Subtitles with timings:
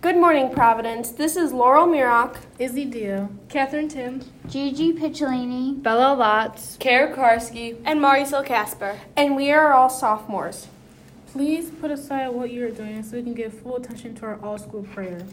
[0.00, 1.10] Good morning, Providence.
[1.10, 7.98] This is Laurel Murock, Izzy Dio, Catherine Tim, Gigi Piccolini, Bella Lotz, Kara Karski, and
[8.00, 8.96] Marisol Casper.
[9.16, 10.68] and we are all sophomores.
[11.32, 14.38] please put aside what you are doing so we can give full attention to our
[14.42, 15.26] all school prayer.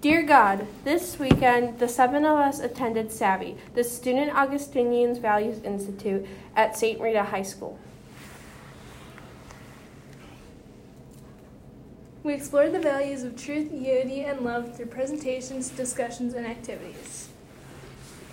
[0.00, 6.26] Dear God, this weekend the seven of us attended SAVI, the Student Augustinians Values Institute
[6.56, 6.98] at St.
[6.98, 7.78] Rita High School.
[12.22, 17.28] We explored the values of truth, unity, and love through presentations, discussions, and activities.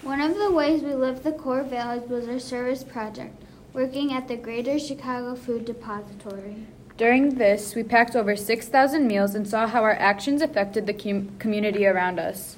[0.03, 3.43] One of the ways we lived the core values was our service project,
[3.73, 6.65] working at the Greater Chicago Food Depository.
[6.97, 11.29] During this, we packed over 6,000 meals and saw how our actions affected the com-
[11.39, 12.57] community around us.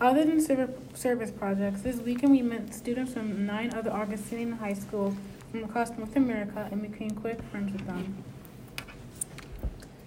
[0.00, 4.74] Other than serv- service projects, this weekend we met students from nine other Augustinian high
[4.74, 5.14] schools
[5.50, 8.24] from across North America and became quick friends with them.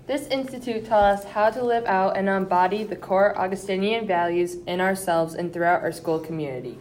[0.08, 4.82] This institute taught us how to live out and embody the core Augustinian values in
[4.82, 6.80] ourselves and throughout our school community.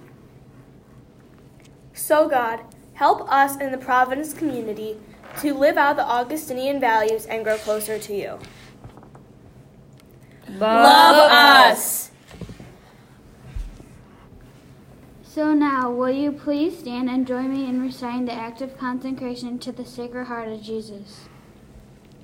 [1.92, 2.61] So, God,
[2.95, 4.97] help us in the Providence community
[5.41, 8.39] to live out the Augustinian values and grow closer to you.
[10.48, 12.11] Love us.
[15.23, 19.61] So now, will you please stand and join me in reciting the act of consecration
[19.61, 21.28] to the Sacred Heart of Jesus?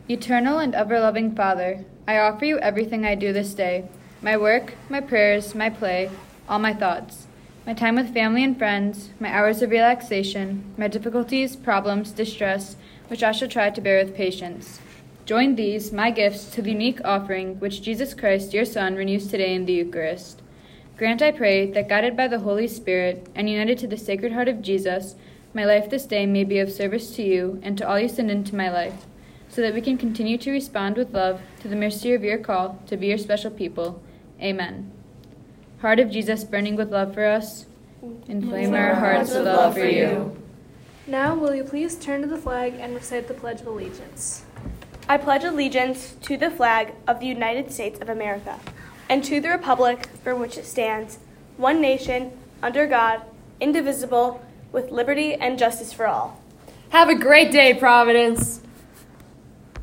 [0.08, 3.88] Eternal and ever loving Father, I offer you everything I do this day
[4.22, 6.10] my work, my prayers, my play,
[6.48, 7.26] all my thoughts,
[7.66, 12.76] my time with family and friends, my hours of relaxation, my difficulties, problems, distress,
[13.08, 14.80] which I shall try to bear with patience.
[15.24, 19.56] Join these, my gifts, to the unique offering which Jesus Christ, your Son, renews today
[19.56, 20.40] in the Eucharist.
[20.96, 24.46] Grant, I pray, that guided by the Holy Spirit and united to the Sacred Heart
[24.46, 25.16] of Jesus,
[25.52, 28.30] my life this day may be of service to you and to all you send
[28.30, 29.04] into my life,
[29.48, 32.80] so that we can continue to respond with love to the mercy of your call
[32.86, 34.02] to be your special people.
[34.40, 34.92] Amen.
[35.80, 37.66] Heart of Jesus, burning with love for us,
[38.28, 40.36] inflame our hearts with love for you.
[41.06, 44.44] Now, will you please turn to the flag and recite the Pledge of Allegiance?
[45.08, 48.58] I pledge allegiance to the flag of the United States of America
[49.08, 51.18] and to the republic for which it stands,
[51.56, 53.22] one nation, under God,
[53.60, 56.42] indivisible, with liberty and justice for all.
[56.88, 58.60] Have a great day, Providence!